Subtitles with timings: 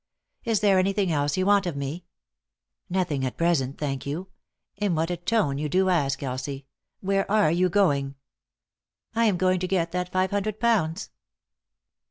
[0.51, 2.05] "Is there anything else you want of me?""
[2.89, 4.29] Nothing, at present, thank you.
[4.75, 8.13] In what a tone you do ask, Elsie I Where are you going f
[9.21, 11.11] ""I am going to get that five hundred pounds."